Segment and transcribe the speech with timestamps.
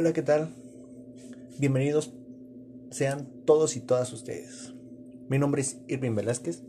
[0.00, 0.48] Hola, ¿qué tal?
[1.58, 2.14] Bienvenidos
[2.90, 4.72] sean todos y todas ustedes.
[5.28, 6.62] Mi nombre es Irving Velázquez,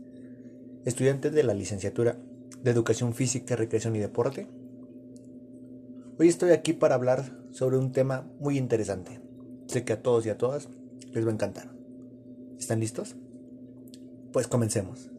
[0.84, 2.18] estudiante de la licenciatura
[2.62, 4.48] de Educación Física, Recreación y Deporte.
[6.18, 9.22] Hoy estoy aquí para hablar sobre un tema muy interesante.
[9.66, 10.68] Sé que a todos y a todas
[11.10, 11.70] les va a encantar.
[12.58, 13.16] ¿Están listos?
[14.30, 15.10] Pues comencemos.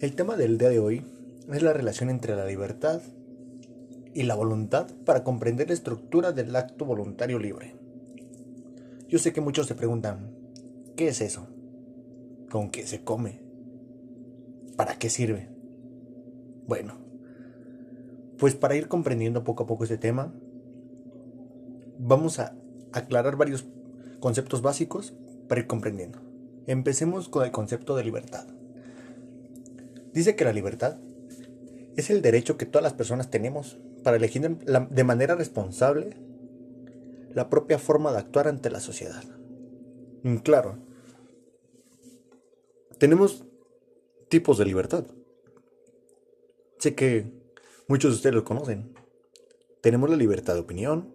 [0.00, 1.06] El tema del día de hoy
[1.52, 3.00] es la relación entre la libertad
[4.14, 7.74] y la voluntad para comprender la estructura del acto voluntario libre.
[9.08, 10.30] Yo sé que muchos se preguntan,
[10.96, 11.46] ¿qué es eso?
[12.50, 13.40] ¿Con qué se come?
[14.76, 15.48] ¿Para qué sirve?
[16.66, 16.94] Bueno,
[18.38, 20.32] pues para ir comprendiendo poco a poco este tema,
[21.98, 22.56] vamos a
[22.92, 23.66] aclarar varios
[24.20, 25.14] conceptos básicos
[25.48, 26.18] para ir comprendiendo.
[26.66, 28.46] Empecemos con el concepto de libertad.
[30.12, 30.98] Dice que la libertad
[31.96, 36.16] es el derecho que todas las personas tenemos para elegir de manera responsable
[37.34, 39.22] la propia forma de actuar ante la sociedad.
[40.22, 40.78] Mm, claro,
[42.98, 43.44] tenemos
[44.28, 45.04] tipos de libertad.
[46.78, 47.26] Sé que
[47.88, 48.94] muchos de ustedes lo conocen.
[49.80, 51.14] Tenemos la libertad de opinión,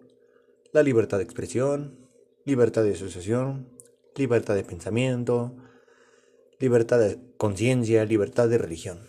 [0.72, 1.98] la libertad de expresión,
[2.46, 3.70] libertad de asociación,
[4.16, 5.56] libertad de pensamiento,
[6.60, 9.00] libertad de conciencia, libertad de religión.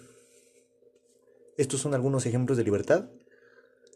[1.56, 3.10] Estos son algunos ejemplos de libertad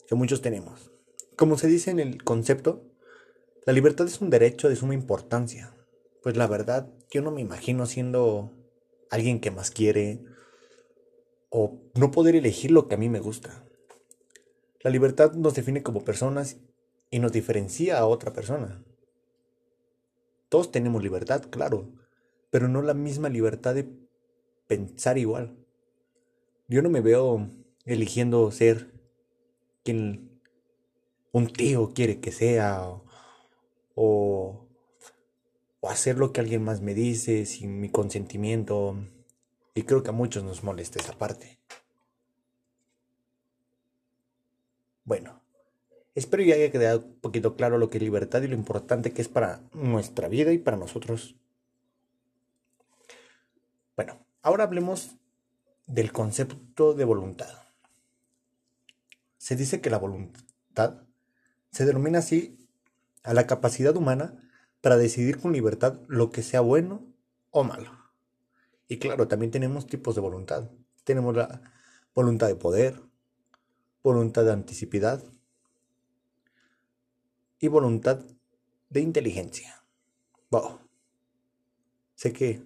[0.06, 0.90] que muchos tenemos.
[1.36, 2.84] Como se dice en el concepto,
[3.64, 5.74] la libertad es un derecho de suma importancia.
[6.22, 8.52] Pues la verdad, yo no me imagino siendo
[9.10, 10.24] alguien que más quiere
[11.50, 13.64] o no poder elegir lo que a mí me gusta.
[14.80, 16.56] La libertad nos define como personas
[17.10, 18.82] y nos diferencia a otra persona.
[20.48, 21.92] Todos tenemos libertad, claro,
[22.50, 23.88] pero no la misma libertad de
[24.66, 25.56] pensar igual.
[26.68, 27.48] Yo no me veo
[27.84, 28.91] eligiendo ser
[29.82, 30.40] quien
[31.32, 32.86] un tío quiere que sea
[33.94, 34.66] o,
[35.80, 38.96] o hacer lo que alguien más me dice sin mi consentimiento.
[39.74, 41.58] Y creo que a muchos nos molesta esa parte.
[45.04, 45.40] Bueno,
[46.14, 49.22] espero ya haya quedado un poquito claro lo que es libertad y lo importante que
[49.22, 51.34] es para nuestra vida y para nosotros.
[53.96, 55.16] Bueno, ahora hablemos
[55.86, 57.61] del concepto de voluntad.
[59.42, 61.02] Se dice que la voluntad
[61.72, 62.64] se denomina así
[63.24, 64.40] a la capacidad humana
[64.80, 67.04] para decidir con libertad lo que sea bueno
[67.50, 67.90] o malo.
[68.86, 70.70] Y claro, también tenemos tipos de voluntad.
[71.02, 71.60] Tenemos la
[72.14, 73.02] voluntad de poder,
[74.04, 75.24] voluntad de anticipadad
[77.58, 78.24] y voluntad
[78.90, 79.82] de inteligencia.
[80.52, 80.78] Wow.
[82.14, 82.62] Sé que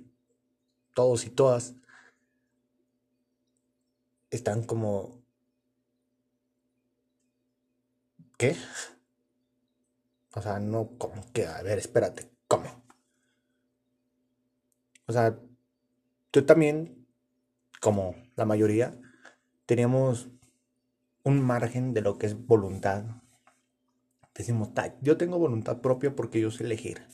[0.93, 1.73] todos y todas
[4.29, 5.25] están como
[8.37, 8.57] ¿Qué?
[10.35, 12.85] O sea, no, como que, a ver, espérate, ¿cómo?
[15.07, 15.39] O sea,
[16.33, 17.07] yo también,
[17.81, 19.01] como la mayoría,
[19.65, 20.29] teníamos
[21.25, 23.05] un margen de lo que es voluntad.
[24.35, 24.71] Decimos,
[25.01, 27.07] yo tengo voluntad propia porque yo sé elegir.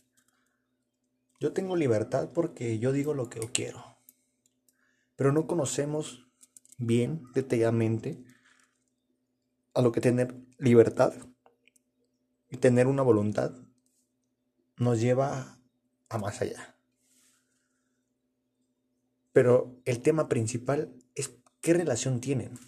[1.38, 3.84] Yo tengo libertad porque yo digo lo que yo quiero.
[5.14, 6.28] Pero no conocemos
[6.78, 8.24] bien, detalladamente,
[9.74, 11.14] a lo que tener libertad
[12.50, 13.52] y tener una voluntad
[14.76, 15.58] nos lleva
[16.08, 16.76] a más allá.
[19.32, 22.58] Pero el tema principal es qué relación tienen.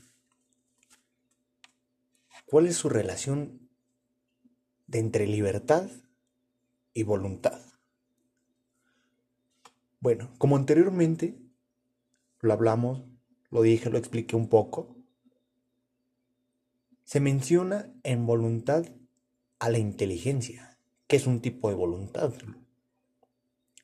[2.46, 3.68] ¿Cuál es su relación
[4.86, 5.90] de entre libertad
[6.94, 7.60] y voluntad?
[10.00, 11.38] Bueno, como anteriormente
[12.40, 13.02] lo hablamos,
[13.50, 14.96] lo dije, lo expliqué un poco,
[17.04, 18.84] se menciona en voluntad
[19.58, 22.32] a la inteligencia, que es un tipo de voluntad,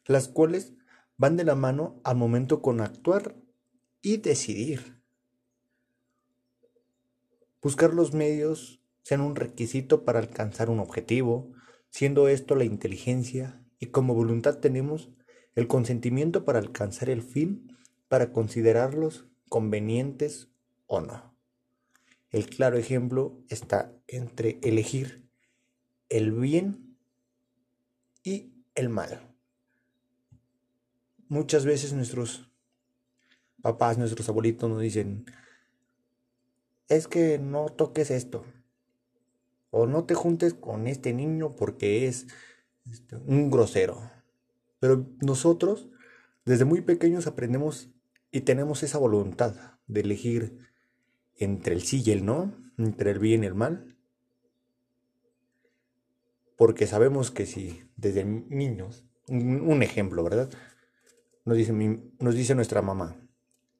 [0.06, 0.74] las cuales
[1.16, 3.36] van de la mano al momento con actuar
[4.02, 5.00] y decidir.
[7.62, 11.52] Buscar los medios sean un requisito para alcanzar un objetivo,
[11.90, 15.10] siendo esto la inteligencia, y como voluntad tenemos
[15.54, 17.76] el consentimiento para alcanzar el fin,
[18.08, 20.48] para considerarlos convenientes
[20.86, 21.29] o no.
[22.30, 25.28] El claro ejemplo está entre elegir
[26.08, 26.96] el bien
[28.22, 29.34] y el mal.
[31.28, 32.50] Muchas veces nuestros
[33.62, 35.26] papás, nuestros abuelitos nos dicen,
[36.88, 38.44] es que no toques esto,
[39.70, 42.26] o no te juntes con este niño porque es
[42.90, 44.10] este, un grosero.
[44.80, 45.88] Pero nosotros,
[46.44, 47.90] desde muy pequeños, aprendemos
[48.30, 50.69] y tenemos esa voluntad de elegir
[51.40, 53.96] entre el sí y el no, entre el bien y el mal.
[56.56, 60.50] porque sabemos que si desde niños, un, ejemplo, ¿verdad?
[61.46, 63.16] Nos dice, nos dice nuestra mamá,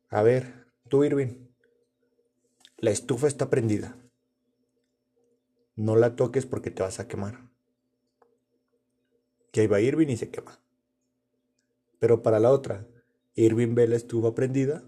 [0.09, 1.51] a ver, tú Irving,
[2.79, 3.99] la estufa está prendida.
[5.77, 7.51] No la toques porque te vas a quemar.
[9.53, 10.59] Y ahí va Irving y se quema.
[11.99, 12.87] Pero para la otra,
[13.35, 14.83] Irving ve la estufa prendida,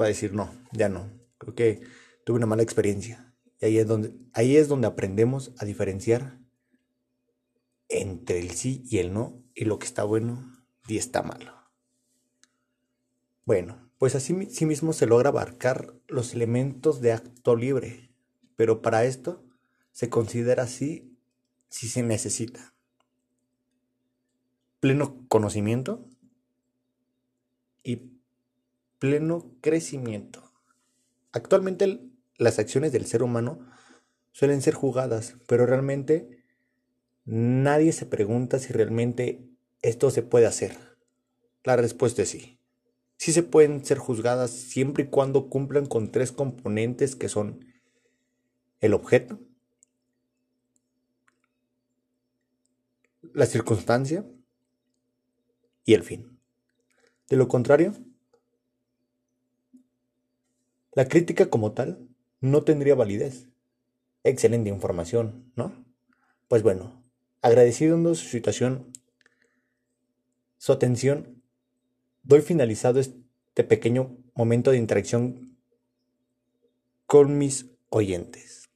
[0.00, 1.10] va a decir, no, ya no.
[1.38, 1.80] Creo que
[2.24, 3.34] tuve una mala experiencia.
[3.60, 6.38] Y ahí es donde, ahí es donde aprendemos a diferenciar
[7.88, 10.52] entre el sí y el no, y lo que está bueno
[10.88, 11.52] y está malo.
[13.44, 18.10] Bueno, pues así sí mismo se logra abarcar los elementos de acto libre,
[18.56, 19.44] pero para esto
[19.92, 21.16] se considera así
[21.68, 22.74] si se necesita.
[24.80, 26.08] Pleno conocimiento
[27.82, 28.20] y
[28.98, 30.45] pleno crecimiento.
[31.36, 32.00] Actualmente
[32.38, 33.60] las acciones del ser humano
[34.32, 36.44] suelen ser jugadas, pero realmente
[37.24, 39.46] nadie se pregunta si realmente
[39.82, 40.76] esto se puede hacer.
[41.62, 42.56] La respuesta es sí
[43.16, 47.64] sí se pueden ser juzgadas siempre y cuando cumplan con tres componentes que son
[48.80, 49.40] el objeto,
[53.32, 54.24] la circunstancia
[55.84, 56.38] y el fin.
[57.28, 57.94] De lo contrario,
[60.96, 62.08] la crítica como tal
[62.40, 63.50] no tendría validez.
[64.24, 65.84] Excelente información, ¿no?
[66.48, 67.04] Pues bueno,
[67.42, 68.90] agradeciendo su situación,
[70.56, 71.42] su atención
[72.22, 75.58] doy finalizado este pequeño momento de interacción
[77.04, 78.70] con mis oyentes.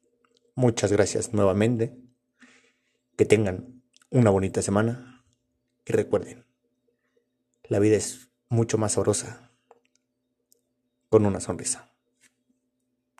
[0.54, 1.96] Muchas gracias nuevamente.
[3.16, 5.24] Que tengan una bonita semana.
[5.86, 6.44] Y recuerden,
[7.64, 9.50] la vida es mucho más sabrosa
[11.08, 11.89] con una sonrisa.